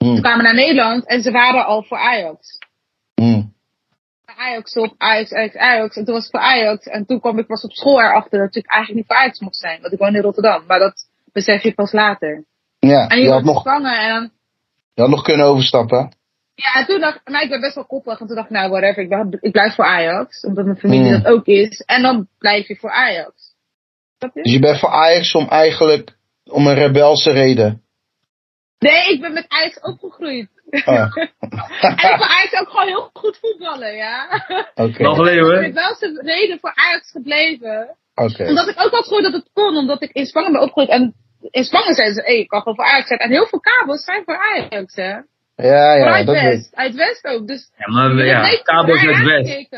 [0.04, 0.16] Hmm.
[0.16, 2.58] Ze kwamen naar Nederland en ze waren al voor Ajax.
[3.14, 3.52] Hmm.
[4.24, 5.96] Ajax op, Ajax, Ajax, Ajax.
[5.96, 6.86] En toen was ik voor Ajax.
[6.86, 9.56] En toen kwam ik pas op school erachter dat ik eigenlijk niet voor Ajax mocht
[9.56, 9.80] zijn.
[9.80, 10.64] Want ik woon in Rotterdam.
[10.66, 10.94] Maar dat
[11.32, 12.44] besef je pas later.
[12.78, 14.30] Ja, En je je had, nog, en dan...
[14.94, 16.14] je had nog kunnen overstappen.
[16.54, 18.20] Ja, en toen dacht ik, maar ik ben best wel koppig.
[18.20, 20.40] En toen dacht ik, nou whatever, ik, ben- ik blijf voor Ajax.
[20.44, 21.22] Omdat mijn familie Hmm.
[21.22, 21.80] dat ook is.
[21.80, 23.32] En dan blijf je voor Ajax.
[24.18, 24.30] Je?
[24.32, 27.82] Dus je bent voor Ajax om eigenlijk om een rebelse reden.
[28.90, 30.48] Nee, ik ben met Ajax opgegroeid.
[30.84, 31.16] Oh,
[31.80, 34.44] En ik wil Ajax ook gewoon heel goed voetballen, ja.
[34.74, 35.30] Oké, Nog oké.
[35.30, 37.96] alleen Ik ben wel de reden voor Ajax gebleven.
[38.14, 40.88] Omdat ik ook had gehoord dat het kon, omdat ik in Spangen ben opgegroeid.
[40.88, 41.14] En
[41.50, 43.20] in Spangen zeiden ze, hé, ik kan gewoon voor Ajax zijn.
[43.20, 45.12] En heel veel kabels zijn voor Ajax, hè.
[45.56, 46.74] Ja, ja, uit dat weet West.
[46.74, 47.46] Uit West ook.
[47.46, 49.68] Dus Ja, maar ja, kabels met West.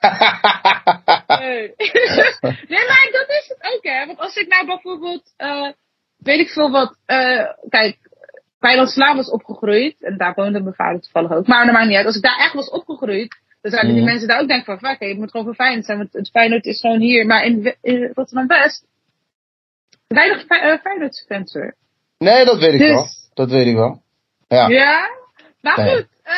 [1.40, 1.74] Nee.
[2.72, 4.06] nee, maar dat is het ook, hè.
[4.06, 5.68] Want als ik nou bijvoorbeeld, eh,
[6.18, 7.98] weet ik veel wat, eh, kijk,
[8.60, 9.96] Feyenoord Slaan was opgegroeid.
[10.00, 11.46] En daar woonde mijn vader toevallig ook.
[11.46, 12.06] Maar dat maakt niet uit.
[12.06, 14.10] Als ik daar echt was opgegroeid, dan zouden die Mhm.
[14.10, 15.98] mensen daar ook denken van, fuck, je moet gewoon voor Feyenoord zijn.
[15.98, 17.26] Want het Feyenoord is gewoon hier.
[17.26, 18.84] Maar in, in Rotterdam-West,
[20.08, 21.74] weinig Fe- eh, Feyenoord-fans hoor.
[22.18, 23.06] Nee, dat weet ik Dus- wel.
[23.34, 24.02] Dat weet ik wel.
[24.48, 24.68] Ja.
[24.68, 25.08] Ja?
[25.60, 25.94] Maar Nee.
[25.96, 26.34] goed, eh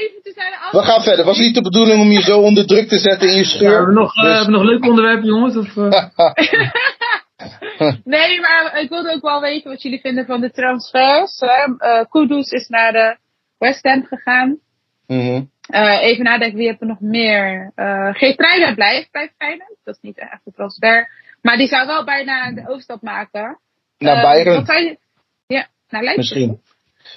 [0.00, 1.24] even te zijn We gaan verder.
[1.24, 3.68] Was niet de bedoeling om je zo onder druk te zetten in je Ja, scheur.
[3.70, 5.56] hebben, we nog, eh, Dus- hebben we nog leuke onderwerpen jongens?
[5.56, 6.08] Of, eh?
[8.04, 11.38] Nee, maar ik wilde ook wel weten wat jullie vinden van de transfers.
[11.38, 13.16] Eh, Kudus is naar de
[13.58, 14.58] West Ham gegaan.
[15.06, 15.42] Mhm.
[15.68, 17.72] Eh, even nadenken, wie hebben we nog meer?
[17.76, 19.76] Uh, Geertruida blijft bij Feyenoord.
[19.84, 21.10] Dat is niet echt een transfer.
[21.42, 23.58] Maar die zou wel bijna de overstap maken.
[23.98, 24.98] Naar Bayern?
[25.46, 26.16] Ja, naar Leipzig.
[26.16, 26.60] misschien.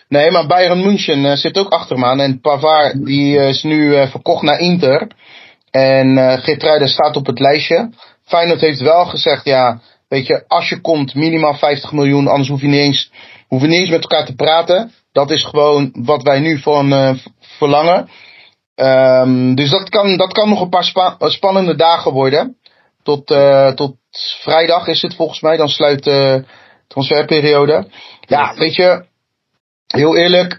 [0.07, 2.19] Nee, maar Bayern München zit ook achter hem aan.
[2.19, 5.07] En Pavard die is nu verkocht naar Inter.
[5.71, 7.89] En Geertruida staat op het lijstje.
[8.23, 9.81] Feyenoord heeft wel gezegd, ja,
[10.11, 13.11] weet je, als je komt minimaal 50 miljoen, anders hoef je niet eens,
[13.47, 14.91] hoef je niet eens met elkaar te praten.
[15.11, 18.09] Dat is gewoon wat wij nu van eh, verlangen.
[18.75, 22.57] Ehm, dus dat kan, dat kan nog een paar spa- eh, spannende dagen worden.
[23.03, 23.95] Tot, eh, tot
[24.41, 26.45] vrijdag is het volgens mij, dan sluit de
[26.87, 27.87] transferperiode.
[28.19, 29.05] Ja, weet je,
[29.87, 30.53] heel eerlijk,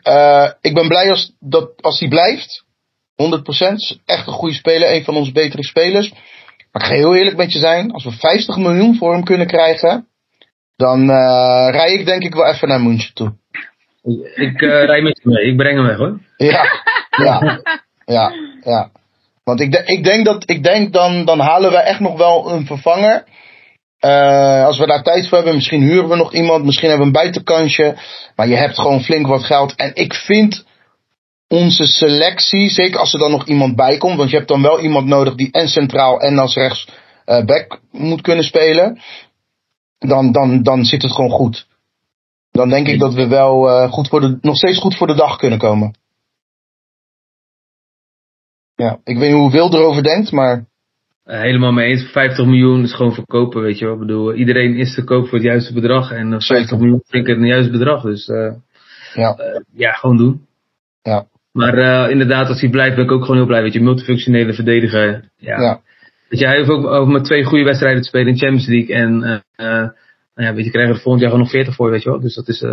[0.61, 2.65] ik ben blij als, dat, als hij blijft.
[3.15, 3.75] 100%.
[3.75, 6.13] Is echt een goede speler, een van onze betere spelers.
[6.73, 9.47] Maar ik ga heel eerlijk met je zijn, als we 50 miljoen voor hem kunnen
[9.47, 10.07] krijgen,
[10.77, 13.33] dan eh rij ik denk ik wel even naar München toe.
[14.35, 16.19] ik eh rij met je mee, ik breng hem weg hoor.
[16.37, 16.65] Ja,
[17.25, 17.61] ja,
[18.05, 18.33] ja,
[18.65, 18.91] ja.
[19.45, 22.51] Want ik, de- ik denk dat, ik denk dan, dan halen we echt nog wel
[22.53, 23.25] een vervanger.
[23.99, 27.13] Eh, als we daar tijd voor hebben, misschien huren we nog iemand, misschien hebben we
[27.13, 27.97] een buitenkansje.
[28.37, 29.75] Maar je hebt gewoon flink wat geld.
[29.77, 30.65] En ik vind
[31.53, 34.81] onze selectie, zeker als er dan nog iemand bij komt, want je hebt dan wel
[34.81, 36.89] iemand nodig die en centraal en als rechts
[37.25, 39.01] eh, back moet kunnen spelen.
[39.99, 41.67] Dan, dan, dan zit het gewoon goed.
[42.51, 45.15] Dan denk ik dat we wel eh, goed voor de, nog steeds goed voor de
[45.15, 45.95] dag kunnen komen.
[48.75, 50.67] Ja, ik weet niet hoe Wil erover denkt, maar
[51.25, 52.03] Eh, helemaal mee eens.
[52.11, 53.95] 50 miljoen is gewoon verkopen, weet je wel.
[53.95, 56.11] Ik bedoel, iedereen is te koop voor het juiste bedrag.
[56.11, 56.79] En eh, 50 Zeker.
[56.79, 58.03] miljoen vind ik het een juist bedrag.
[58.03, 58.27] Dus
[59.15, 59.37] ja.
[59.73, 60.47] ja, gewoon doen.
[61.03, 61.27] Ja.
[61.53, 63.63] Maar eh, inderdaad, als hij blijft, ben ik ook gewoon heel blij.
[63.63, 65.29] Weet je, multifunctionele verdediger.
[65.37, 65.61] Ja.
[65.61, 65.81] Ja.
[66.29, 68.95] Weet je, hij heeft ook over met twee goede wedstrijden te spelen in Champions League.
[68.97, 69.33] En eh,
[69.67, 69.89] eh,
[70.35, 72.11] nou ja, weet je, krijgen we er volgend jaar gewoon nog 40 voor, weet je
[72.11, 72.21] wel.
[72.21, 72.71] Dus dat is, eh,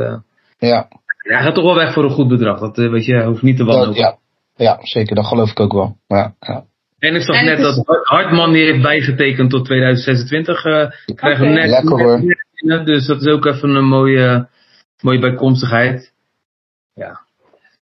[0.58, 0.88] Ja,
[1.22, 2.60] ja, hij gaat toch wel weg voor een goed bedrag.
[2.60, 4.02] Dat weet je, hoeft niet te dat, wanhopen.
[4.02, 4.18] ja.
[4.56, 5.98] ja, zeker, dat geloof ik ook wel.
[6.08, 6.64] Ja, ja.
[7.00, 10.64] En ik zag En net is- dat Hartman die heeft bijgetekend tot 2026.
[10.66, 11.70] eh krijgen we net.
[11.70, 12.36] Lekker, hoor.
[12.56, 14.48] net- Dus dat is ook even een mooie,
[15.02, 16.14] mooie bijkomstigheid.
[16.94, 17.20] Ja.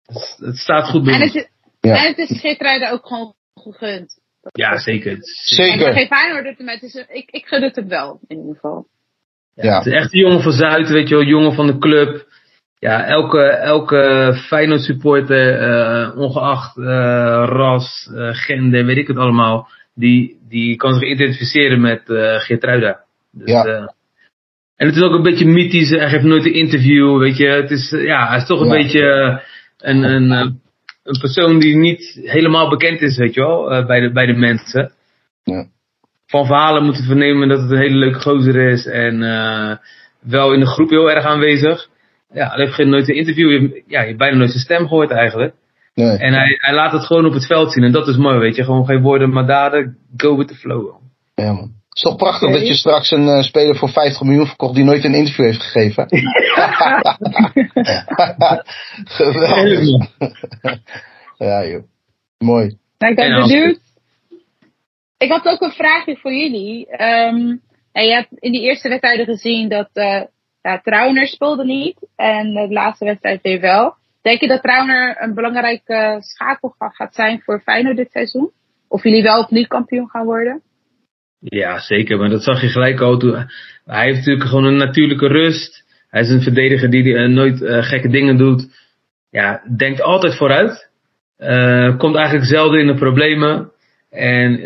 [0.06, 1.48] Het, staat goed bij En het, is-
[1.82, 1.96] Ja.
[1.96, 4.20] en het is Geertruida ook gewoon gegund.
[4.52, 5.12] Ja, zeker.
[5.12, 5.94] En ik Zeker.
[5.94, 8.88] geen Feyenoord het is een- ik, ik gun het hem wel, in ieder geval.
[9.54, 9.78] Ja.
[9.78, 12.28] Het is echt een jongen van Zuid, weet je wel, jongen van de club.
[12.80, 16.84] Ja, elke, elke Feyenoord supporter, eh, ongeacht eh,
[17.48, 23.04] ras, eh, gender, weet ik het allemaal, die, die kan zich identificeren met eh Geertruida.
[23.32, 23.66] Dus, Ja.
[24.76, 27.48] en het is ook een beetje mythisch, hij geeft nooit een interview, weet je.
[27.48, 28.82] Het is, ja, hij is toch een Ja.
[28.84, 29.42] beetje
[29.78, 30.52] een, een, eh,
[31.04, 34.34] een persoon die niet helemaal bekend is, weet je wel, eh, bij, de, bij de
[34.34, 34.92] mensen
[35.44, 35.68] Ja.
[36.28, 38.86] van verhalen moeten vernemen dat het een hele leuke gozer is.
[38.86, 39.78] En eh,
[40.22, 41.88] wel in de groep heel erg aanwezig.
[42.34, 43.52] Ja, hij heeft geen nooit een interview.
[43.52, 45.54] Je, ja, je hebt bijna nooit zijn stem gehoord eigenlijk.
[45.94, 46.18] Nee.
[46.18, 47.84] En hij, hij laat het gewoon op het veld zien.
[47.84, 48.64] En dat is mooi, weet je.
[48.64, 49.98] Gewoon geen woorden, maar daden.
[50.18, 50.96] Go with the flow.
[51.36, 51.72] Ja, man.
[51.96, 54.84] Het is toch prachtig dat je straks een eh, speler voor 50 miljoen verkocht die
[54.84, 56.08] nooit een interview heeft gegeven.
[59.18, 60.10] Geweldig.
[61.48, 61.84] ja, joh.
[62.38, 62.78] Mooi.
[62.98, 63.80] Nou, ik ben benieuwd.
[65.18, 66.88] Ik had ook een vraagje voor jullie.
[66.88, 67.58] Ehm,
[67.92, 70.22] ja, je hebt in die eerste wedstrijden gezien dat eh
[70.62, 72.08] ja, Trauner speelde niet.
[72.16, 73.96] En de laatste wedstrijd weer wel.
[74.22, 78.52] Denk je dat Trauner een belangrijke schakel gaat zijn voor Feyenoord dit seizoen?
[78.88, 80.64] Of jullie wel opnieuw kampioen gaan worden?
[81.48, 82.18] Ja, zeker.
[82.18, 83.20] Maar dat zag je gelijk al.
[83.86, 85.84] Hij heeft natuurlijk gewoon een natuurlijke rust.
[86.10, 88.68] Hij is een verdediger die uh, nooit uh, gekke dingen doet.
[89.32, 90.90] Ja, denkt altijd vooruit.
[91.40, 93.72] Uh, komt eigenlijk zelden in de problemen.
[94.10, 94.60] En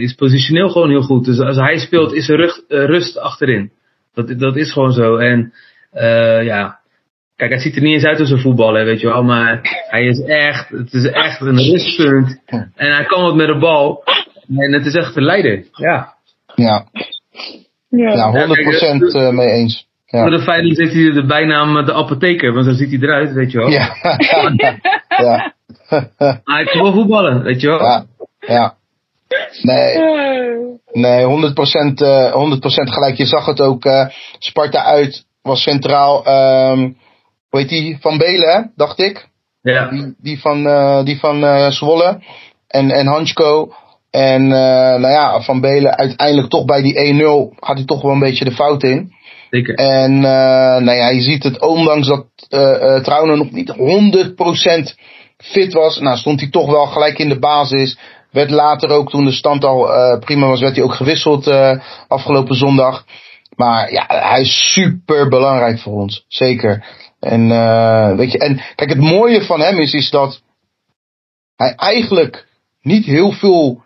[0.00, 1.24] is positioneel gewoon heel goed.
[1.24, 3.70] Dus als hij speelt, is er rust, rust achterin.
[4.14, 5.16] Dat, dat is gewoon zo.
[5.16, 5.52] En
[6.44, 6.80] ja,
[7.36, 9.22] Kijk, hij ziet er niet eens uit als een voetballer, weet je wel.
[9.22, 12.42] Maar hij is echt, het is echt een rustpunt.
[12.74, 14.04] En hij kan wat met de bal.
[14.56, 16.15] En het is echt een leider, ja.
[16.56, 16.84] Ja.
[17.88, 19.86] Ja, 100% ja, mee eens.
[20.06, 20.20] Ja.
[20.20, 23.52] Maar de feit heeft hij de bijnaam de apotheker, want zo ziet hij eruit, weet
[23.52, 23.70] je wel.
[23.70, 23.94] Ja.
[25.26, 25.54] ja.
[26.44, 27.80] hij kan wel voetballen, weet je wel.
[27.80, 28.06] Ja.
[28.40, 28.74] ja.
[29.62, 29.98] Nee,
[30.92, 31.28] nee 100%,
[32.02, 33.16] uh, 100% gelijk.
[33.16, 34.06] Je zag het ook, uh,
[34.38, 36.26] Sparta uit was centraal.
[36.70, 36.96] Um,
[37.48, 37.96] hoe heet die?
[38.00, 39.28] Van Belen, dacht ik.
[39.62, 39.88] Ja.
[39.88, 42.22] Die, die van, uh, die van uh, Zwolle.
[42.68, 43.74] En, en Hansko.
[44.16, 48.12] En uh, nou ja, Van Belen uiteindelijk toch bij die 1-0 had hij toch wel
[48.12, 49.12] een beetje de fout in.
[49.50, 49.74] Zeker.
[49.74, 50.22] En uh,
[50.78, 54.94] nou ja, je ziet het, ondanks dat uh, Trouwen nog niet 100%
[55.36, 57.98] fit was, nou stond hij toch wel gelijk in de basis.
[58.30, 61.46] Werd later ook, toen de stand al prima was, werd hij ook gewisseld
[62.08, 63.04] afgelopen zondag.
[63.56, 66.24] Maar ja, hij is super belangrijk voor ons.
[66.28, 66.84] Zeker.
[67.20, 67.48] En,
[68.16, 70.42] weet je, en kijk, het mooie van hem is, is dat
[71.56, 72.46] hij eigenlijk
[72.82, 73.84] niet heel veel,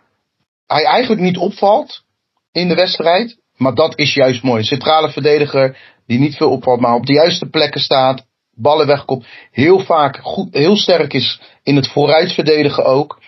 [0.71, 2.03] hij eigenlijk niet opvalt
[2.51, 3.39] in de wedstrijd.
[3.57, 4.63] Maar dat is juist mooi.
[4.63, 9.25] Centrale verdediger die niet veel opvalt, maar op de juiste plekken staat, ballen wegkomt.
[9.51, 13.19] Heel vaak goed, heel sterk is in het vooruit verdedigen ook.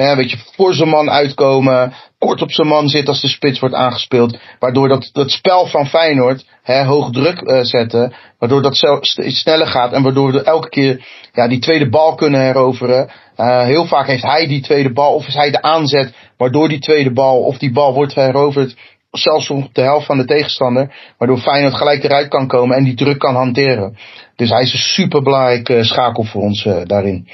[0.00, 3.60] Ja, weet je, voor zijn man uitkomen, kort op zijn man zitten als de spits
[3.60, 4.38] wordt aangespeeld.
[4.58, 8.14] Waardoor dat, dat spel van Feyenoord hè, hoog druk uh, zetten.
[8.38, 8.76] Waardoor dat
[9.12, 13.10] sneller gaat en waardoor we elke keer ja, die tweede bal kunnen heroveren.
[13.36, 16.80] Uh, heel vaak heeft hij die tweede bal of is hij de aanzet waardoor die
[16.80, 18.76] tweede bal of die bal wordt heroverd.
[19.10, 20.94] Zelfs op de helft van de tegenstander.
[21.18, 23.96] Waardoor Feyenoord gelijk eruit kan komen en die druk kan hanteren.
[24.36, 27.28] Dus hij is een superbelangrijke schakel voor ons daarin.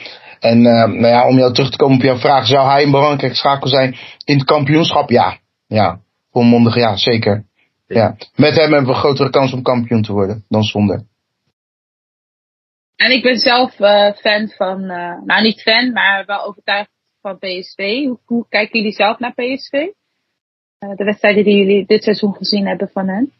[0.45, 2.91] En uh, nou ja, om jou terug te komen op jouw vraag, zou hij een
[2.91, 5.11] belangrijke schakel zijn in het kampioenschap?
[5.11, 7.45] Ja, ja, volmondig ja, zeker.
[7.87, 8.17] Ja.
[8.37, 11.03] Met hem hebben we een grotere kans om kampioen te worden dan zonder.
[12.97, 17.39] En ik ben zelf uh, fan van, uh, nou niet fan, maar wel overtuigd van
[17.39, 18.05] PSV.
[18.05, 19.73] Hoe, hoe kijken jullie zelf naar PSV?
[19.73, 23.33] Uh, de wedstrijden die jullie dit seizoen gezien hebben van hen?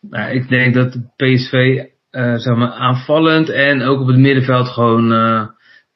[0.00, 1.84] Nou, ik denk dat PSV
[2.36, 5.12] zeg maar, aanvallend en ook op het middenveld gewoon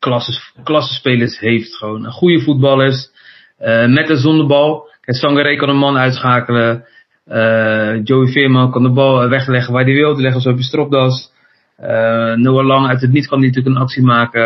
[0.00, 1.76] klasse, spelers heeft.
[1.76, 3.08] Gewoon goede voetballers.
[3.60, 4.88] Uh, met en zonder bal.
[5.00, 6.84] Kijk, Sangaré kan een man uitschakelen.
[7.28, 10.14] Uh, Joey Veerman kan de bal wegleggen waar hij wil.
[10.14, 11.32] Die leggen ze op je stropdas.
[11.80, 14.42] Uh, Noah Lang uit het niet kan die natuurlijk een actie maken.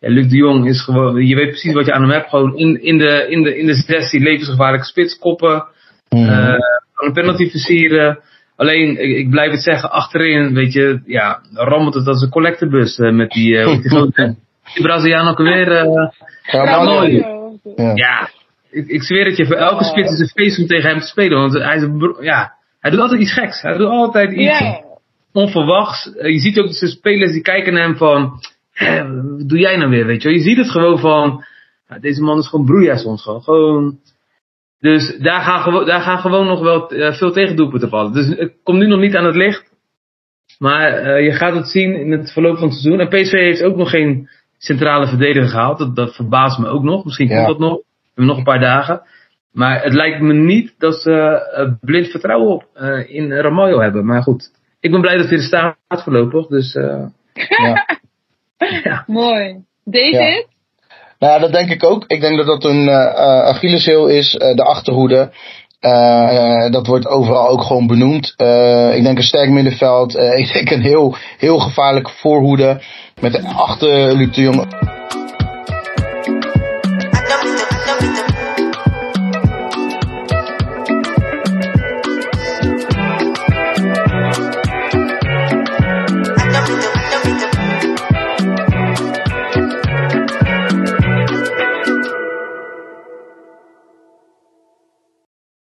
[0.00, 2.28] Ja, Luc de Jong is gewoon, je weet precies wat je aan hem hebt.
[2.28, 5.64] Gewoon in, in de, in de, in de 16 levensgevaarlijke spits koppen.
[6.08, 6.26] Mm.
[6.94, 8.18] kan een penalty versieren.
[8.56, 12.96] Alleen, ik, ik, blijf het zeggen, achterin, weet je, ja, rammelt het als een collectebus
[12.96, 14.36] met die, uh, die grote
[14.74, 15.86] die Braziliaan ook weer.
[15.86, 16.08] Uh,
[16.42, 17.24] ja, mooi.
[17.76, 18.28] Ja, ja
[18.70, 21.06] ik, ik, zweer het je, voor elke spits is een feest om tegen hem te
[21.06, 21.38] spelen.
[21.38, 21.88] Want hij, is,
[22.20, 23.62] ja, hij doet altijd iets geks.
[23.62, 24.60] Hij doet altijd iets
[25.32, 26.14] onverwachts.
[26.14, 28.40] Eh, je ziet ook de spelers die kijken naar hem van.
[29.36, 31.44] wat doe jij nou weer, weet je Je ziet het gewoon van.
[32.00, 33.42] deze man is gewoon broeia soms gewoon.
[33.42, 33.98] gewoon
[34.80, 38.12] dus daar gaan, daar gaan gewoon nog wel uh, veel tegendoepen vallen.
[38.12, 39.74] Dus het komt nu nog niet aan het licht.
[40.58, 43.00] Maar uh, je gaat het zien in het verloop van het seizoen.
[43.00, 45.78] En PSV heeft ook nog geen centrale verdediger gehaald.
[45.78, 47.04] Dat, dat verbaast me ook nog.
[47.04, 47.76] Misschien komt dat nog.
[47.76, 49.02] We hebben nog een paar dagen.
[49.52, 51.10] Maar het lijkt me niet dat ze
[51.58, 54.06] uh, blind vertrouwen op uh, in Ramaljo hebben.
[54.06, 56.46] Maar goed, ik ben blij dat hij er staat voorlopig.
[56.46, 57.86] Dus uh, ja.
[58.84, 59.04] ja.
[59.06, 59.64] Mooi.
[59.84, 60.46] David?
[61.18, 62.04] Nou ja, dat denk ik ook.
[62.06, 63.14] Ik denk dat dat een uh,
[63.44, 65.30] Achillesheel is, de achterhoede.
[65.80, 68.34] Uh, dat wordt overal ook gewoon benoemd.
[68.36, 70.16] Uh, ik denk een sterk middenveld.
[70.16, 72.80] Uh, ik denk een heel, heel gevaarlijke voorhoede.
[73.20, 74.66] Met achter Luc de Jong